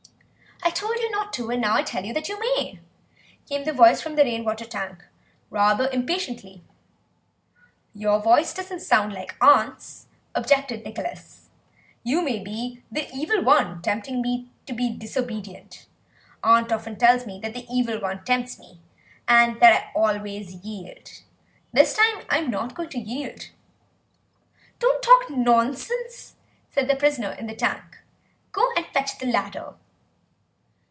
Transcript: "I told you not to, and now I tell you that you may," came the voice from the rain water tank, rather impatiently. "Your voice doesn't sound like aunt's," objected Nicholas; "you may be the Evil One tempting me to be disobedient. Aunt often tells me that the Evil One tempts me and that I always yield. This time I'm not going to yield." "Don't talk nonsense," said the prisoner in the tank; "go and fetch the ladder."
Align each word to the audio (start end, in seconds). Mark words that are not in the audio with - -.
"I 0.63 0.69
told 0.69 0.95
you 0.97 1.09
not 1.09 1.33
to, 1.33 1.49
and 1.49 1.59
now 1.59 1.75
I 1.75 1.81
tell 1.81 2.05
you 2.05 2.13
that 2.13 2.29
you 2.29 2.39
may," 2.39 2.79
came 3.49 3.63
the 3.63 3.73
voice 3.73 3.99
from 3.99 4.15
the 4.15 4.23
rain 4.23 4.43
water 4.45 4.63
tank, 4.63 5.03
rather 5.49 5.89
impatiently. 5.89 6.63
"Your 7.95 8.19
voice 8.19 8.53
doesn't 8.53 8.79
sound 8.81 9.11
like 9.11 9.35
aunt's," 9.41 10.05
objected 10.35 10.83
Nicholas; 10.85 11.49
"you 12.03 12.21
may 12.21 12.37
be 12.39 12.83
the 12.91 13.09
Evil 13.13 13.43
One 13.43 13.81
tempting 13.81 14.21
me 14.21 14.49
to 14.67 14.73
be 14.73 14.89
disobedient. 14.95 15.87
Aunt 16.43 16.71
often 16.71 16.95
tells 16.95 17.25
me 17.25 17.39
that 17.41 17.55
the 17.55 17.65
Evil 17.69 17.99
One 17.99 18.23
tempts 18.23 18.59
me 18.59 18.79
and 19.27 19.59
that 19.61 19.73
I 19.95 19.99
always 19.99 20.53
yield. 20.63 21.09
This 21.73 21.95
time 21.95 22.23
I'm 22.29 22.51
not 22.51 22.75
going 22.75 22.89
to 22.89 22.99
yield." 22.99 23.49
"Don't 24.77 25.01
talk 25.01 25.31
nonsense," 25.31 26.35
said 26.69 26.87
the 26.87 26.95
prisoner 26.95 27.31
in 27.31 27.47
the 27.47 27.55
tank; 27.55 27.99
"go 28.51 28.71
and 28.77 28.85
fetch 28.93 29.17
the 29.17 29.25
ladder." 29.27 29.73